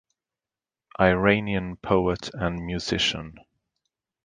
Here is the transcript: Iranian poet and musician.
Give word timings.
Iranian 0.99 1.75
poet 1.75 2.31
and 2.33 2.65
musician. 2.65 3.35